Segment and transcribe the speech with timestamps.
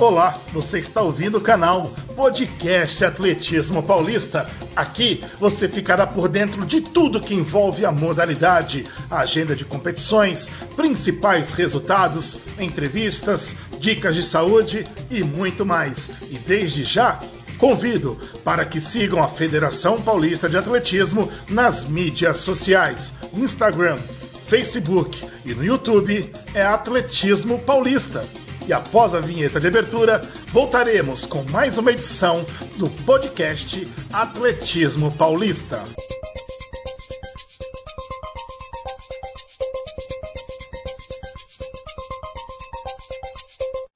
[0.00, 4.48] Olá, você está ouvindo o canal Podcast Atletismo Paulista.
[4.76, 10.48] Aqui você ficará por dentro de tudo que envolve a modalidade, a agenda de competições,
[10.76, 16.08] principais resultados, entrevistas, dicas de saúde e muito mais.
[16.30, 17.20] E desde já,
[17.58, 23.98] Convido para que sigam a Federação Paulista de Atletismo nas mídias sociais: Instagram,
[24.46, 28.24] Facebook e no YouTube é Atletismo Paulista.
[28.68, 32.44] E após a vinheta de abertura, voltaremos com mais uma edição
[32.76, 35.82] do podcast Atletismo Paulista.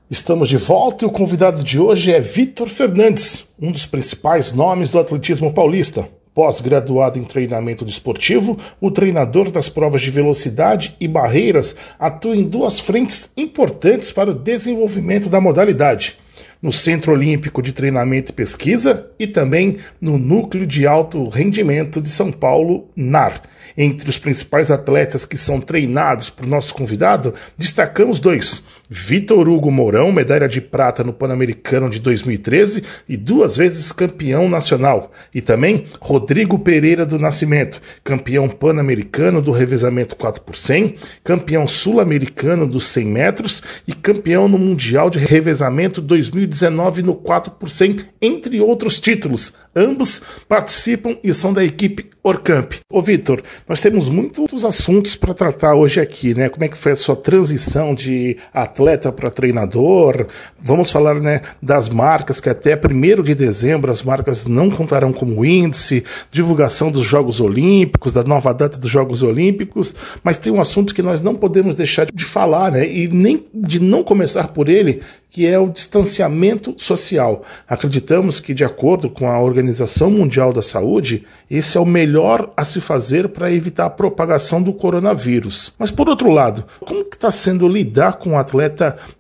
[0.08, 4.90] Estamos de volta e o convidado de hoje é Vitor Fernandes, um dos principais nomes
[4.90, 6.08] do atletismo paulista.
[6.34, 12.80] Pós-graduado em treinamento desportivo, o treinador das provas de velocidade e barreiras atua em duas
[12.80, 16.18] frentes importantes para o desenvolvimento da modalidade:
[16.62, 22.08] no Centro Olímpico de Treinamento e Pesquisa e também no Núcleo de Alto Rendimento de
[22.08, 23.42] São Paulo, NAR.
[23.76, 28.64] Entre os principais atletas que são treinados por nosso convidado, destacamos dois.
[28.94, 35.10] Vitor Hugo Mourão, medalha de prata no Pan-Americano de 2013 e duas vezes campeão nacional.
[35.34, 42.68] E também Rodrigo Pereira do Nascimento, campeão pan-americano do revezamento 4 por 100, campeão sul-americano
[42.68, 48.60] dos 100 metros e campeão no Mundial de Revezamento 2019 no 4 por 100, entre
[48.60, 49.54] outros títulos.
[49.74, 52.74] Ambos participam e são da equipe Orcamp.
[52.90, 56.48] Ô Vitor, nós temos muitos assuntos para tratar hoje aqui, né?
[56.48, 58.81] Como é que foi a sua transição de atleta
[59.12, 60.26] para treinador?
[60.60, 65.44] Vamos falar, né, das marcas que até 1 de dezembro as marcas não contarão como
[65.44, 70.94] índice, divulgação dos Jogos Olímpicos, da nova data dos Jogos Olímpicos, mas tem um assunto
[70.94, 72.86] que nós não podemos deixar de falar, né?
[72.86, 75.00] E nem de não começar por ele,
[75.32, 77.42] que é o distanciamento social.
[77.66, 82.64] Acreditamos que, de acordo com a Organização Mundial da Saúde, esse é o melhor a
[82.64, 85.72] se fazer para evitar a propagação do coronavírus.
[85.78, 88.71] Mas, por outro lado, como está sendo lidar com o atleta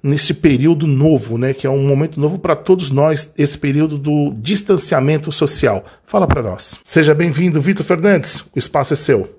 [0.02, 4.32] nesse período novo, né, que é um momento novo para todos nós, esse período do
[4.36, 5.84] distanciamento social?
[6.04, 6.80] Fala para nós.
[6.84, 8.44] Seja bem-vindo, Vitor Fernandes.
[8.54, 9.38] O espaço é seu.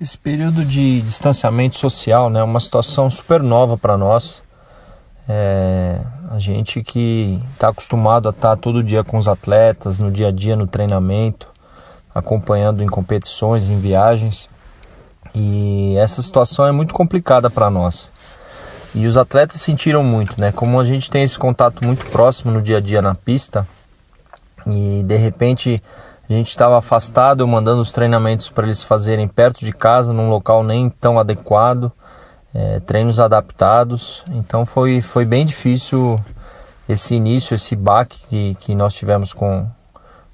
[0.00, 4.42] Esse período de distanciamento social né, é uma situação super nova para nós.
[5.28, 10.10] É, a gente que está acostumado a estar tá todo dia com os atletas, no
[10.10, 11.48] dia a dia, no treinamento,
[12.12, 14.48] acompanhando em competições, em viagens.
[15.34, 18.12] E essa situação é muito complicada para nós.
[18.94, 20.52] E os atletas sentiram muito, né?
[20.52, 23.66] Como a gente tem esse contato muito próximo no dia a dia na pista,
[24.66, 25.82] e de repente
[26.28, 30.28] a gente estava afastado, eu mandando os treinamentos para eles fazerem perto de casa, num
[30.28, 31.90] local nem tão adequado,
[32.54, 34.24] é, treinos adaptados.
[34.30, 36.18] Então foi, foi bem difícil
[36.88, 39.66] esse início, esse baque que, que nós tivemos com,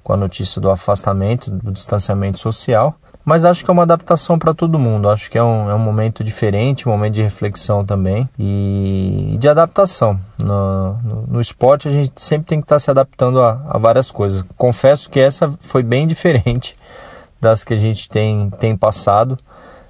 [0.03, 2.95] com a notícia do afastamento, do distanciamento social.
[3.23, 5.09] Mas acho que é uma adaptação para todo mundo.
[5.09, 9.47] Acho que é um, é um momento diferente, um momento de reflexão também e, de
[9.47, 10.19] adaptação.
[10.41, 13.77] No, no, no, esporte a gente sempre tem que estar tá se adaptando a, a,
[13.77, 14.43] várias coisas.
[14.57, 16.75] Confesso que essa foi bem diferente
[17.39, 19.37] das que a gente tem, tem passado,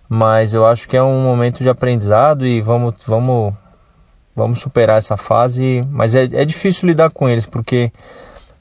[0.07, 3.53] mas eu acho que é um momento de aprendizado e vamos, vamos,
[4.35, 5.83] vamos superar essa fase.
[5.89, 7.91] Mas é, é difícil lidar com eles porque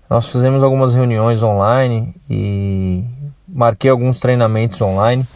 [0.08, 3.04] nós fizemos algumas reuniões online e
[3.48, 5.26] marquei alguns treinamentos online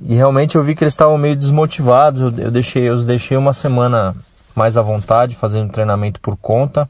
[0.00, 2.20] e realmente eu vi que eles estavam meio desmotivados.
[2.20, 4.16] Eu, eu deixei, eu os deixei uma semana
[4.54, 6.88] mais à vontade, fazendo treinamento por conta.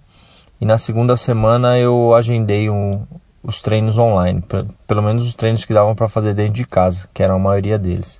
[0.61, 3.03] E na segunda semana eu agendei um,
[3.43, 4.43] os treinos online,
[4.87, 7.79] pelo menos os treinos que davam para fazer dentro de casa, que era a maioria
[7.79, 8.19] deles.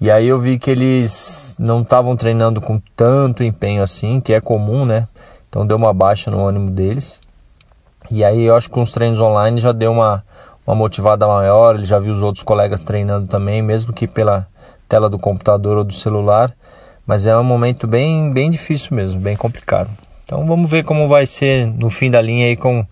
[0.00, 4.40] E aí eu vi que eles não estavam treinando com tanto empenho assim, que é
[4.40, 5.08] comum, né?
[5.48, 7.22] Então deu uma baixa no ânimo deles.
[8.10, 10.22] E aí eu acho que com os treinos online já deu uma,
[10.66, 14.46] uma motivada maior, ele já viu os outros colegas treinando também, mesmo que pela
[14.88, 16.52] tela do computador ou do celular,
[17.06, 19.90] mas é um momento bem, bem difícil mesmo, bem complicado.
[20.24, 22.86] Então vamos ver como vai ser no fim da linha aí, com,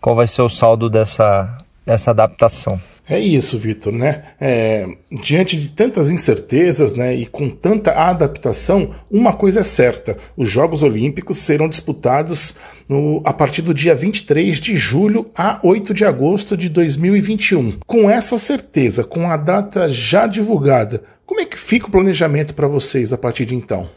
[0.00, 2.80] qual vai ser o saldo dessa, dessa adaptação.
[3.12, 4.22] É isso, Vitor, né?
[4.40, 10.48] É, diante de tantas incertezas né, e com tanta adaptação, uma coisa é certa: os
[10.48, 12.56] Jogos Olímpicos serão disputados
[12.88, 17.80] no, a partir do dia 23 de julho a 8 de agosto de 2021.
[17.86, 22.66] Com essa certeza, com a data já divulgada, como é que fica o planejamento para
[22.66, 23.90] vocês a partir de então?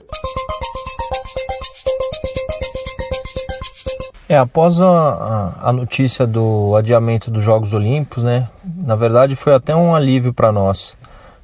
[4.27, 9.75] É, após a, a, notícia do adiamento dos Jogos Olímpicos, né, na verdade foi até
[9.75, 10.97] um alívio para nós,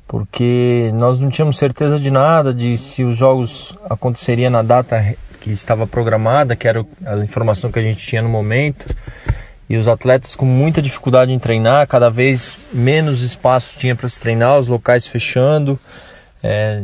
[0.08, 5.52] porque nós não tínhamos certeza de nada, de se os jogos aconteceriam na data que
[5.52, 8.88] estava programada, que era a informação que a gente tinha no momento.
[9.70, 14.20] E os atletas com muita dificuldade em treinar, cada vez menos espaço tinha para se
[14.20, 15.80] treinar, os locais fechando,
[16.44, 16.84] é,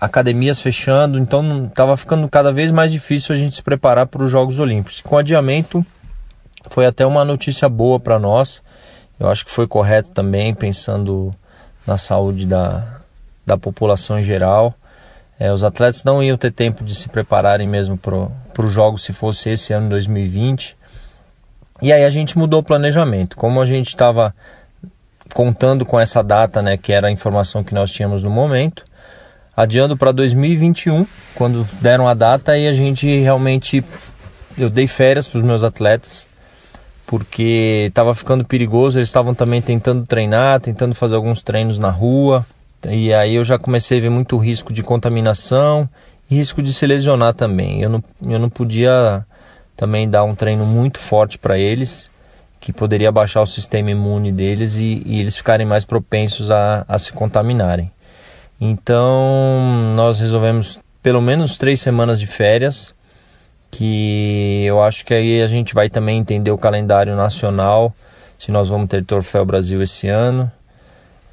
[0.00, 4.30] academias fechando, então estava ficando cada vez mais difícil a gente se preparar para os
[4.30, 5.00] Jogos Olímpicos.
[5.00, 5.84] Com adiamento,
[6.70, 8.62] foi até uma notícia boa para nós.
[9.18, 11.34] Eu acho que foi correto também, pensando
[11.86, 13.00] na saúde da,
[13.44, 14.74] da população em geral.
[15.40, 19.12] É, os atletas não iam ter tempo de se prepararem mesmo para o jogo se
[19.12, 20.76] fosse esse ano 2020.
[21.80, 23.36] E aí a gente mudou o planejamento.
[23.36, 24.34] Como a gente estava
[25.32, 28.84] contando com essa data, né, que era a informação que nós tínhamos no momento,
[29.58, 33.84] adiando para 2021, quando deram a data, aí a gente realmente
[34.56, 36.28] eu dei férias para os meus atletas
[37.04, 39.00] porque estava ficando perigoso.
[39.00, 42.46] Eles estavam também tentando treinar, tentando fazer alguns treinos na rua.
[42.88, 45.88] E aí eu já comecei a ver muito risco de contaminação
[46.30, 47.82] e risco de se lesionar também.
[47.82, 49.26] Eu não, eu não podia
[49.76, 52.08] também dar um treino muito forte para eles,
[52.60, 56.96] que poderia baixar o sistema imune deles e, e eles ficarem mais propensos a, a
[56.96, 57.90] se contaminarem.
[58.60, 62.94] Então nós resolvemos pelo menos três semanas de férias
[63.70, 67.94] que eu acho que aí a gente vai também entender o calendário nacional,
[68.38, 70.50] se nós vamos ter Troféu Brasil esse ano.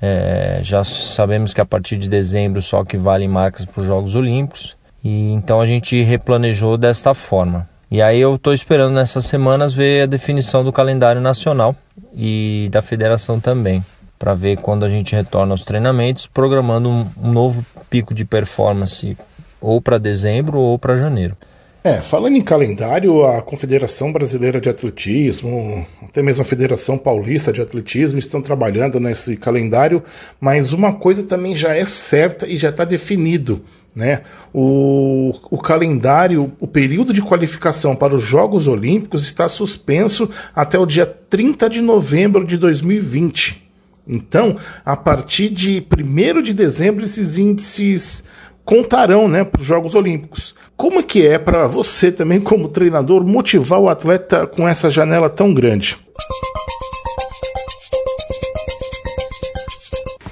[0.01, 4.15] É, já sabemos que a partir de dezembro só que vale marcas para os Jogos
[4.15, 4.75] Olímpicos.
[5.03, 7.67] E então a gente replanejou desta forma.
[7.89, 11.75] E aí eu estou esperando nessas semanas ver a definição do calendário nacional
[12.13, 13.85] e da federação também,
[14.17, 19.17] para ver quando a gente retorna aos treinamentos, programando um, um novo pico de performance
[19.59, 21.35] ou para dezembro ou para janeiro.
[21.83, 27.61] É, falando em calendário, a Confederação Brasileira de Atletismo, até mesmo a Federação Paulista de
[27.61, 30.03] Atletismo estão trabalhando nesse calendário,
[30.41, 33.61] mas uma coisa também já é certa e já está definido.
[33.95, 34.21] Né?
[34.51, 40.87] O, o calendário, o período de qualificação para os Jogos Olímpicos está suspenso até o
[40.87, 43.64] dia 30 de novembro de 2020.
[44.07, 48.23] Então, a partir de 1 de dezembro, esses índices
[48.63, 50.55] contarão né, para os Jogos Olímpicos.
[50.75, 55.53] Como que é para você também, como treinador, motivar o atleta com essa janela tão
[55.53, 55.97] grande?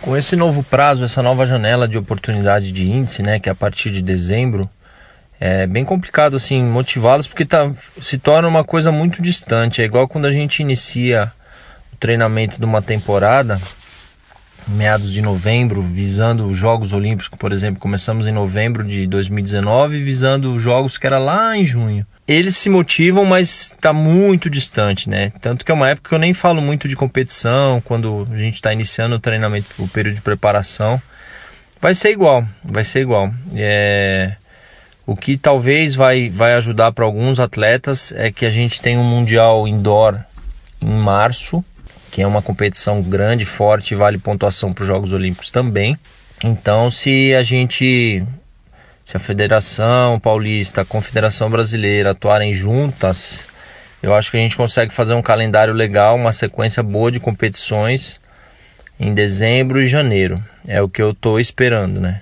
[0.02, 3.56] Com esse novo prazo, essa nova janela de oportunidade de índice, né, que é a
[3.56, 4.70] partir de dezembro,
[5.40, 7.72] é bem complicado assim motivá-los porque tá,
[8.02, 9.82] se torna uma coisa muito distante.
[9.82, 11.32] É igual quando a gente inicia
[12.04, 13.62] treinamento de uma temporada
[14.68, 20.54] meados de novembro, visando os Jogos Olímpicos, por exemplo, começamos em novembro de 2019, visando
[20.54, 22.06] os Jogos que era lá em junho.
[22.28, 25.32] Eles se motivam, mas está muito distante, né?
[25.40, 28.56] Tanto que é uma época que eu nem falo muito de competição, quando a gente
[28.56, 31.02] está iniciando o treinamento, o período de preparação.
[31.82, 33.34] Vai ser igual, vai ser igual.
[33.56, 34.36] É...
[35.06, 39.04] O que talvez vai, vai ajudar para alguns atletas é que a gente tem um
[39.04, 40.18] Mundial Indoor
[40.82, 41.64] em março,
[42.14, 45.98] que é uma competição grande, forte, vale pontuação para os Jogos Olímpicos também.
[46.44, 48.24] Então, se a gente,
[49.04, 53.48] se a Federação Paulista, a Confederação Brasileira atuarem juntas,
[54.04, 58.22] eu acho que a gente consegue fazer um calendário legal, uma sequência boa de competições
[59.00, 60.40] em dezembro e janeiro.
[60.68, 62.22] É o que eu estou esperando, né?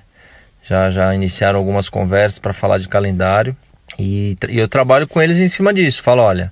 [0.63, 3.57] Já, já iniciaram algumas conversas para falar de calendário
[3.99, 6.01] e, e eu trabalho com eles em cima disso.
[6.01, 6.49] Falo, olha,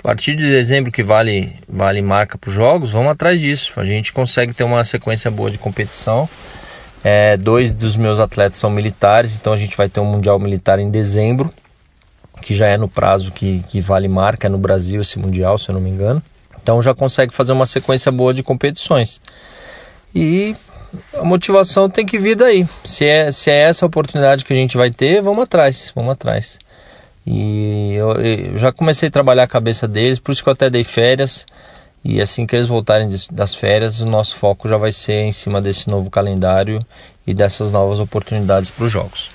[0.00, 3.78] a partir de dezembro que vale, vale marca para os jogos, vamos atrás disso.
[3.78, 6.26] A gente consegue ter uma sequência boa de competição.
[7.04, 10.78] É, dois dos meus atletas são militares, então a gente vai ter um Mundial Militar
[10.78, 11.52] em dezembro,
[12.40, 15.70] que já é no prazo que, que vale marca, é no Brasil esse Mundial, se
[15.70, 16.22] eu não me engano.
[16.62, 19.20] Então já consegue fazer uma sequência boa de competições.
[20.14, 20.56] E
[21.14, 22.66] a motivação tem que vir daí.
[22.84, 26.58] Se é, se é essa oportunidade que a gente vai ter, vamos atrás, vamos atrás.
[27.32, 30.68] E eu, eu, já comecei a trabalhar a cabeça deles, por isso que eu até
[30.68, 31.46] dei férias.
[32.04, 35.60] E assim que eles voltarem das férias, o nosso foco já vai ser em cima
[35.60, 36.84] desse novo calendário
[37.24, 39.30] e dessas novas oportunidades para os jogos.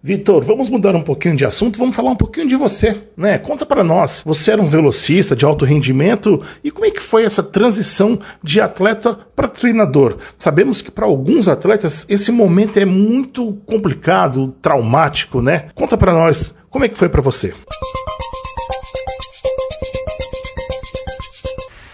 [0.00, 3.38] Vitor, vamos mudar um pouquinho de assunto, vamos falar um pouquinho de você, né?
[3.38, 4.22] Conta para nós.
[4.24, 8.60] Você era um velocista de alto rendimento e como é que foi essa transição de
[8.60, 10.18] atleta para treinador?
[10.38, 15.70] Sabemos que para alguns atletas esse momento é muito complicado, traumático, né?
[15.74, 17.54] Conta para nós como é que foi para você?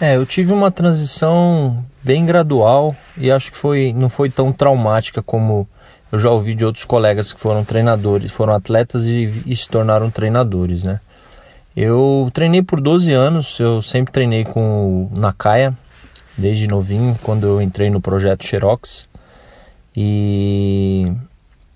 [0.01, 5.23] É, eu tive uma transição bem gradual e acho que foi não foi tão traumática
[5.23, 5.69] como
[6.11, 10.11] eu já ouvi de outros colegas que foram treinadores, foram atletas e, e se tornaram
[10.11, 10.99] treinadores, né?
[11.77, 15.73] Eu treinei por 12 anos, eu sempre treinei com o Nakaya,
[16.37, 19.09] desde novinho, quando eu entrei no projeto Xerox.
[19.97, 21.13] E,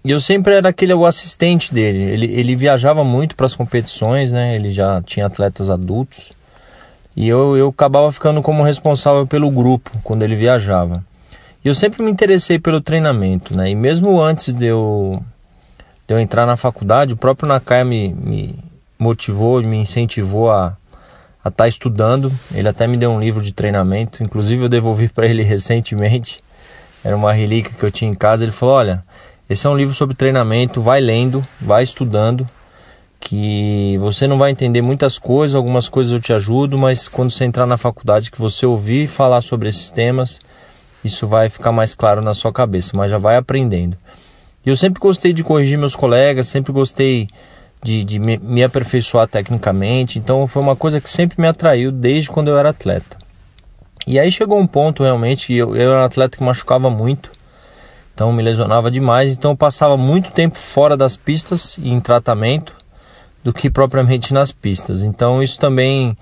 [0.07, 1.99] e eu sempre era aquele o assistente dele.
[1.99, 4.55] Ele, ele viajava muito para as competições, né?
[4.55, 6.33] Ele já tinha atletas adultos.
[7.17, 11.05] E eu, eu acabava ficando como responsável pelo grupo quando ele viajava.
[11.65, 13.69] E eu sempre me interessei pelo treinamento, né?
[13.69, 15.21] E mesmo antes de eu,
[16.07, 18.55] de eu entrar na faculdade, o próprio Nakaya me, me
[18.97, 20.77] motivou, me incentivou a
[21.39, 22.31] estar tá estudando.
[22.55, 26.45] Ele até me deu um livro de treinamento, inclusive eu devolvi para ele recentemente.
[27.03, 28.45] Era uma relíquia que eu tinha em casa.
[28.45, 29.03] Ele falou: Olha,
[29.49, 32.49] esse é um livro sobre treinamento, vai lendo, vai estudando,
[33.21, 37.45] que você não vai entender muitas coisas, algumas coisas eu te ajudo, mas quando você
[37.45, 40.41] entrar na faculdade, que você ouvir falar sobre esses temas,
[41.05, 43.97] isso vai ficar mais claro na sua cabeça, mas já vai aprendendo.
[44.65, 47.29] E eu sempre gostei de corrigir meus colegas, sempre gostei
[47.83, 52.29] de, de me, me aperfeiçoar tecnicamente, então foi uma coisa que sempre me atraiu desde
[52.29, 53.17] quando eu era atleta.
[54.07, 57.31] E aí chegou um ponto realmente, eu, eu era um atleta que machucava muito,
[58.17, 62.73] então me lesionava demais, então eu passava muito tempo fora das pistas e em tratamento
[63.45, 65.03] do que propriamente nas pistas.
[65.03, 66.17] Então isso também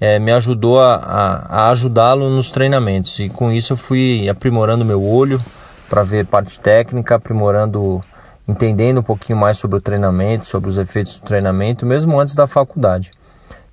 [0.00, 4.84] é, me ajudou a, a, a ajudá-lo nos treinamentos e com isso eu fui aprimorando
[4.84, 5.40] meu olho
[5.88, 8.02] para ver parte técnica, aprimorando,
[8.48, 12.48] entendendo um pouquinho mais sobre o treinamento, sobre os efeitos do treinamento, mesmo antes da
[12.48, 13.12] faculdade.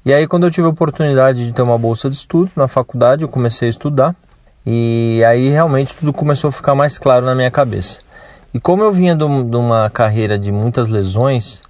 [0.06, 3.24] E aí quando eu tive a oportunidade de ter uma bolsa de estudo na faculdade,
[3.24, 4.16] eu comecei a estudar
[4.66, 8.00] e aí realmente tudo começou a ficar mais claro na minha cabeça.
[8.54, 11.62] E como eu vinha de uma carreira de muitas lesões,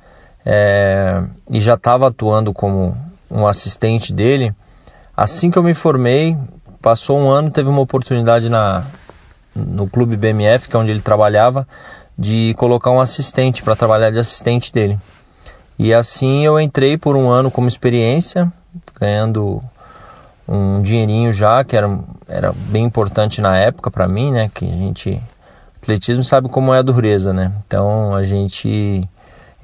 [0.45, 2.95] é, e já estava atuando como
[3.29, 4.53] um assistente dele.
[5.17, 6.37] Assim que eu me formei,
[6.81, 8.83] passou um ano, teve uma oportunidade na,
[9.55, 11.67] no clube BMF, que é onde ele trabalhava,
[12.17, 14.99] de colocar um assistente para trabalhar de assistente dele.
[15.79, 18.51] E assim eu entrei por um ano como experiência,
[18.99, 19.61] ganhando
[20.47, 24.49] um dinheirinho já, que era, era bem importante na época para mim, né?
[24.53, 25.21] Que a gente.
[25.77, 27.51] Atletismo sabe como é a dureza, né?
[27.65, 29.07] Então a gente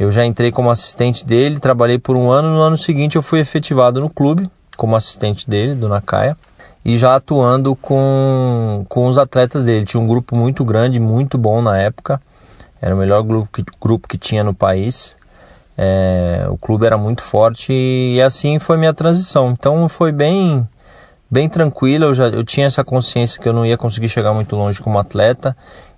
[0.01, 2.49] eu já entrei como assistente dele, trabalhei por um ano.
[2.49, 6.35] No ano seguinte, eu fui efetivado no clube como assistente dele, do Nakaya,
[6.83, 9.85] e já atuando com, com os atletas dele.
[9.85, 12.19] Tinha um grupo muito grande, muito bom na época.
[12.81, 15.15] Era o melhor grupo que, grupo que tinha no país.
[15.77, 19.51] É, o clube era muito forte e, assim foi minha transição.
[19.51, 20.67] Então foi bem
[21.29, 22.05] bem tranquilo.
[22.05, 24.99] Eu já eu tinha essa consciência que eu não ia conseguir chegar muito longe como
[24.99, 25.55] atleta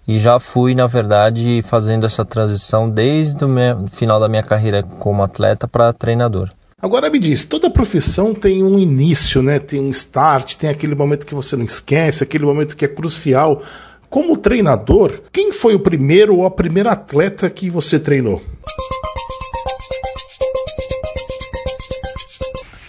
[0.08, 4.84] e já fui, na verdade, fazendo essa transição desde o meu, final da minha carreira
[4.84, 6.50] como atleta para treinador.
[6.82, 9.58] Agora me diz, toda profissão tem um início, né?
[9.58, 13.63] Tem um start, tem aquele momento que você não esquece, aquele momento que é crucial.
[14.10, 18.42] Como treinador, quem foi o primeiro ou a primeira atleta que você treinou?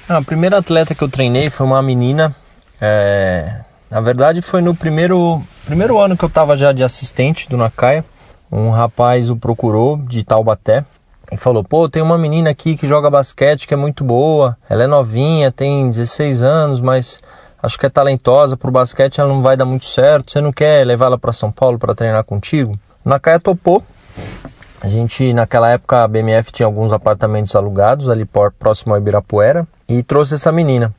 [0.09, 2.35] A primeira atleta que eu treinei foi uma menina
[2.81, 7.57] é, na verdade, foi no primeiro, primeiro ano que eu estava já de assistente do
[7.57, 8.05] Nakaya.
[8.51, 10.85] Um rapaz o procurou de Taubaté
[11.31, 14.57] e falou: Pô, tem uma menina aqui que joga basquete que é muito boa.
[14.69, 17.21] Ela é novinha, tem 16 anos, mas
[17.63, 20.33] acho que é talentosa pro basquete, ela não vai dar muito certo.
[20.33, 22.79] Você não quer levá-la para São Paulo para treinar contigo?
[23.05, 23.83] O Nakaya topou.
[24.81, 30.03] A gente, naquela época, a BMF tinha alguns apartamentos alugados ali próximo ao Ibirapuera e
[30.03, 30.95] trouxe essa menina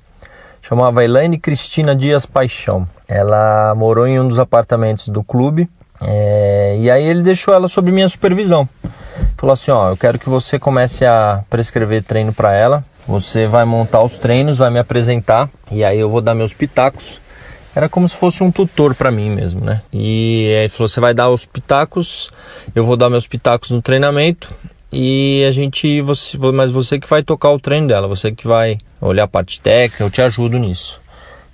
[0.67, 2.87] chamava Elaine Cristina Dias Paixão.
[3.07, 5.69] Ela morou em um dos apartamentos do clube
[6.01, 8.67] é, e aí ele deixou ela sob minha supervisão.
[9.37, 12.83] Falou assim: Ó, eu quero que você comece a prescrever treino para ela.
[13.07, 17.21] Você vai montar os treinos, vai me apresentar e aí eu vou dar meus pitacos.
[17.75, 19.81] Era como se fosse um tutor para mim mesmo, né?
[19.93, 22.31] E aí falou: você vai dar os pitacos,
[22.73, 24.51] eu vou dar meus pitacos no treinamento
[24.97, 28.77] e a gente, você, mas você que vai tocar o treino dela, você que vai
[29.01, 31.01] olhar a parte técnica, eu te ajudo nisso.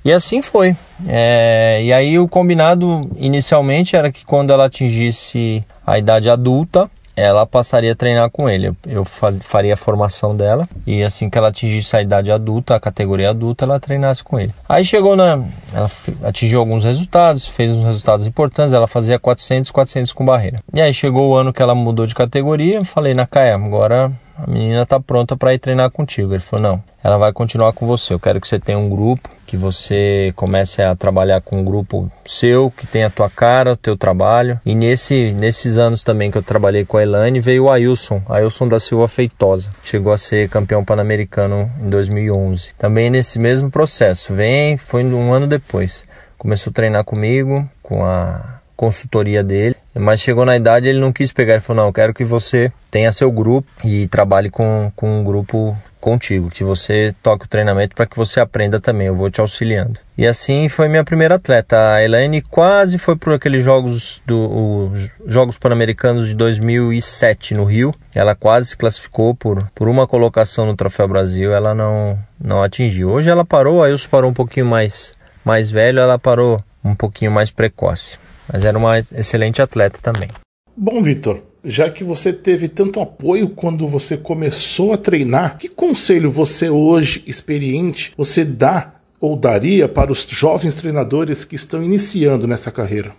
[0.05, 0.75] E assim foi.
[1.07, 6.87] É, e aí o combinado inicialmente era que quando ela atingisse a idade adulta,
[7.21, 8.73] ela passaria a treinar com ele.
[8.87, 12.79] Eu faz, faria a formação dela e assim que ela atingisse a idade adulta, a
[12.79, 14.53] categoria adulta, ela treinasse com ele.
[14.67, 15.43] Aí chegou na.
[15.73, 15.89] Ela
[16.23, 20.61] atingiu alguns resultados, fez uns resultados importantes, ela fazia 400, 400 com barreira.
[20.73, 24.11] E aí chegou o ano que ela mudou de categoria, falei na Caia, agora
[24.43, 26.33] a menina está pronta para ir treinar contigo.
[26.33, 28.13] Ele falou: não, ela vai continuar com você.
[28.13, 32.11] Eu quero que você tenha um grupo, que você comece a trabalhar com um grupo
[32.25, 34.59] seu, que tenha a tua cara, o teu trabalho.
[34.65, 38.67] E nesse, nesses anos também que eu trabalhei com a Elane, veio o Ailson, Ailson
[38.67, 39.71] da Silva Feitosa.
[39.83, 42.73] Chegou a ser campeão pan-americano em 2011.
[42.77, 44.33] Também nesse mesmo processo.
[44.33, 46.05] Vem, foi um ano depois.
[46.37, 49.75] Começou a treinar comigo, com a consultoria dele.
[49.93, 51.53] Mas chegou na idade ele não quis pegar.
[51.53, 55.23] Ele falou: Não, eu quero que você tenha seu grupo e trabalhe com, com um
[55.23, 59.07] grupo contigo, que você toque o treinamento para que você aprenda também.
[59.07, 59.99] Eu vou te auxiliando.
[60.17, 61.93] E assim foi minha primeira atleta.
[61.93, 64.91] A Elaine quase foi por aqueles jogos do
[65.27, 67.93] Jogos Pan-Americanos de 2007 no Rio.
[68.13, 71.53] Ela quase se classificou por, por uma colocação no Troféu Brasil.
[71.53, 73.09] Ela não não atingiu.
[73.09, 77.31] Hoje ela parou, a Ilse parou um pouquinho mais mais velho, ela parou um pouquinho
[77.31, 78.17] mais precoce.
[78.51, 80.29] Mas era uma excelente atleta também.
[80.75, 86.31] Bom, Vitor, já que você teve tanto apoio quando você começou a treinar, que conselho
[86.31, 92.71] você hoje, experiente, você dá ou daria para os jovens treinadores que estão iniciando nessa
[92.71, 93.13] carreira?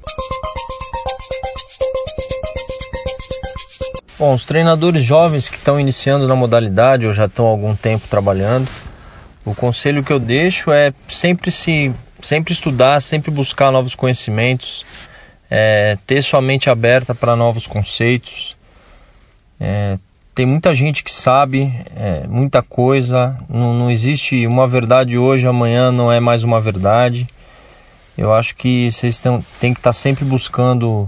[4.19, 8.07] Bom, os treinadores jovens que estão iniciando na modalidade ou já estão há algum tempo
[8.09, 8.69] trabalhando,
[9.45, 14.85] o conselho que eu deixo é sempre se sempre estudar, sempre buscar novos conhecimentos,
[15.55, 18.57] é, ter sua mente aberta para novos conceitos.
[19.61, 19.99] É,
[20.35, 25.93] tem muita gente que sabe é, muita coisa, não, não existe uma verdade hoje, amanhã
[25.93, 27.29] não é mais uma verdade.
[28.17, 29.21] Eu acho que vocês
[29.61, 31.07] têm, que estar sempre buscando,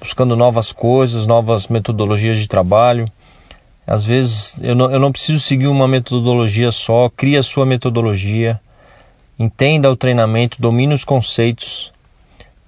[0.00, 3.06] buscando novas coisas, novas metodologias de trabalho.
[3.86, 8.58] Às vezes eu não, eu não preciso seguir uma metodologia só, crie a sua metodologia,
[9.38, 11.92] entenda o treinamento, domine os conceitos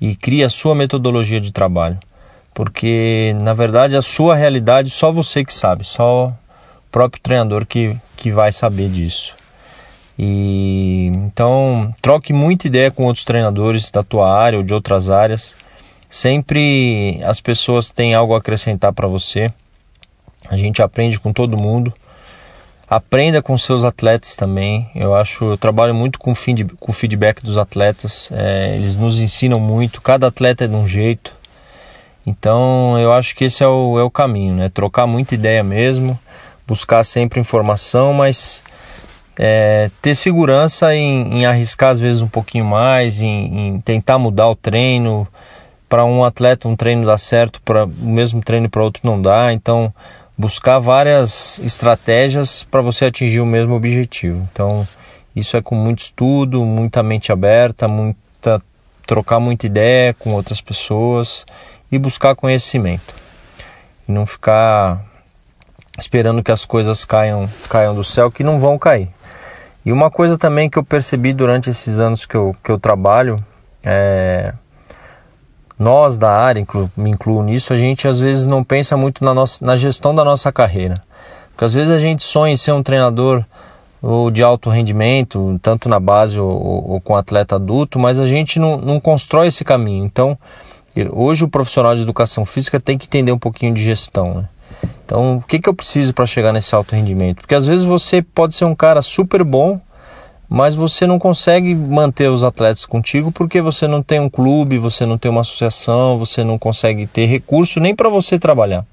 [0.02, 1.96] e crie a sua metodologia de trabalho.
[2.52, 6.34] Porque, na verdade, a sua realidade só você que sabe, só o
[6.90, 9.32] próprio treinador que, que vai saber disso.
[10.18, 15.54] E então, troque muita ideia com outros treinadores da tua área ou de outras áreas.
[16.10, 19.52] Sempre as pessoas têm algo a acrescentar para você.
[20.50, 21.94] A gente aprende com todo mundo.
[22.94, 24.86] Aprenda com seus atletas também.
[24.94, 28.30] Eu acho, eu trabalho muito com o feedback dos atletas.
[28.30, 30.02] É, eles nos ensinam muito.
[30.02, 31.34] Cada atleta é de um jeito.
[32.26, 34.68] Então, eu acho que esse é o, é o caminho, né?
[34.68, 36.20] Trocar muita ideia mesmo,
[36.68, 38.62] buscar sempre informação, mas
[39.38, 44.48] é, ter segurança em, em, arriscar às vezes um pouquinho mais, em, em tentar mudar
[44.48, 45.26] o treino.
[45.88, 49.50] Para um atleta, um treino dá certo, para o mesmo treino para outro não dá.
[49.50, 49.90] Então,
[50.36, 54.48] buscar várias estratégias para você atingir o mesmo objetivo.
[54.52, 54.86] Então,
[55.34, 58.62] isso é com muito estudo, muita mente aberta, muita
[59.06, 61.44] trocar muita ideia com outras pessoas
[61.90, 63.14] e buscar conhecimento.
[64.08, 65.04] E não ficar
[65.98, 69.08] esperando que as coisas caiam, caiam do céu, que não vão cair.
[69.84, 73.44] E uma coisa também que eu percebi durante esses anos que eu, que eu trabalho
[73.82, 74.54] é
[75.82, 79.34] nós da área, inclu, me incluo nisso, a gente às vezes não pensa muito na,
[79.34, 81.02] nossa, na gestão da nossa carreira.
[81.50, 83.44] Porque às vezes a gente sonha em ser um treinador
[84.00, 88.26] ou de alto rendimento, tanto na base ou, ou, ou com atleta adulto, mas a
[88.26, 90.04] gente não, não constrói esse caminho.
[90.04, 90.36] Então,
[91.12, 94.34] hoje o profissional de educação física tem que entender um pouquinho de gestão.
[94.34, 94.48] Né?
[95.04, 97.42] Então, o que, que eu preciso para chegar nesse alto rendimento?
[97.42, 99.80] Porque às vezes você pode ser um cara super bom,
[100.54, 105.06] mas você não consegue manter os atletas contigo porque você não tem um clube, você
[105.06, 108.84] não tem uma associação, você não consegue ter recurso nem para você trabalhar,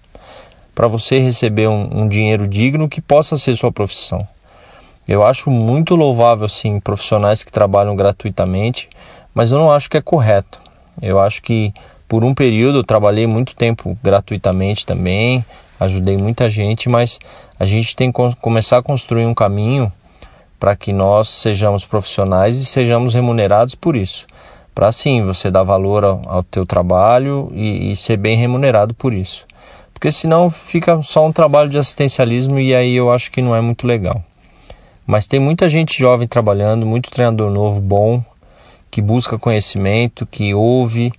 [0.74, 4.26] para você receber um, um, dinheiro digno que possa ser sua profissão.
[5.06, 8.88] Eu acho muito louvável sim profissionais que trabalham gratuitamente,
[9.34, 10.62] mas eu não acho que é correto.
[11.02, 11.74] Eu acho que
[12.08, 15.44] por um período eu trabalhei muito tempo gratuitamente também,
[15.78, 17.20] ajudei muita gente, mas
[17.60, 19.92] a gente tem que começar a construir um caminho
[20.60, 24.28] para que nós sejamos profissionais e sejamos remunerados por isso.
[24.76, 29.14] Para sim você dar valor ao, ao teu trabalho e, e, ser bem remunerado por
[29.14, 29.46] isso.
[29.94, 33.62] Porque senão fica só um trabalho de assistencialismo e aí eu acho que não é
[33.62, 34.24] muito legal.
[35.06, 38.24] Mas tem muita gente jovem trabalhando, muito treinador novo, bom,
[38.92, 41.12] que busca conhecimento, que ouve,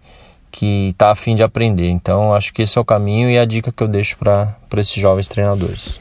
[0.51, 1.89] que está afim de aprender.
[1.89, 4.95] Então acho que esse é o caminho e a dica que eu deixo para esses
[4.95, 6.01] jovens treinadores.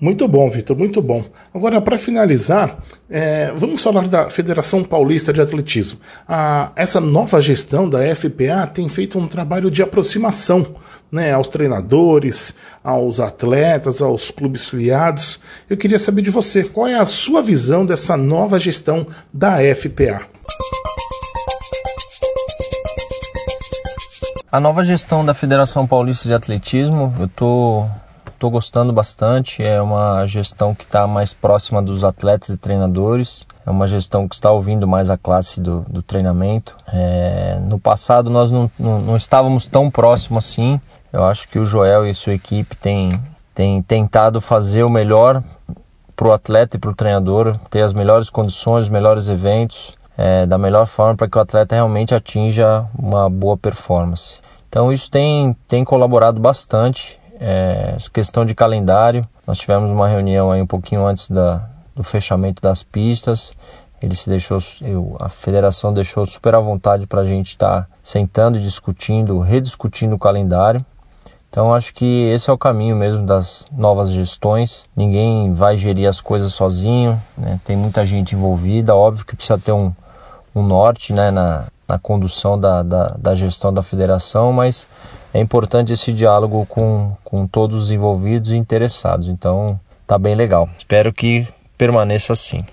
[0.00, 1.22] Muito bom, Vitor, muito bom.
[1.52, 2.78] Agora, para finalizar,
[3.10, 6.00] é, vamos falar da Federação Paulista de Atletismo.
[6.26, 10.74] A, essa nova gestão da FPA tem feito um trabalho de aproximação
[11.12, 15.38] né, aos treinadores, aos atletas, aos clubes filiados.
[15.68, 20.22] Eu queria saber de você, qual é a sua visão dessa nova gestão da FPA?
[24.50, 27.90] A nova gestão da Federação Paulista de Atletismo, eu estou
[28.40, 29.62] Estou gostando bastante.
[29.62, 33.46] É uma gestão que está mais próxima dos atletas e treinadores.
[33.66, 36.74] É uma gestão que está ouvindo mais a classe do, do treinamento.
[36.90, 40.80] É, no passado nós não, não, não, estávamos tão próximos assim.
[41.12, 43.20] Eu acho que o Joel e sua equipe têm,
[43.54, 45.42] têm tentado fazer o melhor
[46.16, 50.46] para o atleta e para o treinador, ter as melhores condições, os melhores eventos, é,
[50.46, 54.38] da melhor forma para que o atleta realmente atinja uma boa performance.
[54.66, 59.26] Então isso tem, tem colaborado bastante é, questão de calendário.
[59.46, 63.52] Nós tivemos uma reunião aí um pouquinho antes da, do fechamento das pistas.
[64.02, 67.88] Ele se deixou, eu, a federação deixou super à vontade para a gente estar tá
[68.02, 70.84] sentando e discutindo, rediscutindo o calendário.
[71.48, 74.84] Então acho que esse é o caminho mesmo das novas gestões.
[74.94, 77.58] Ninguém vai gerir as coisas sozinho, né?
[77.64, 78.94] tem muita gente envolvida.
[78.94, 79.92] Óbvio que precisa ter um,
[80.54, 81.30] um norte né?
[81.30, 84.86] na, na condução da, da, da gestão da federação, mas
[85.32, 89.28] é importante esse diálogo com, com todos os envolvidos e interessados.
[89.28, 90.68] Então tá bem legal.
[90.76, 91.46] Espero que
[91.78, 92.64] permaneça assim.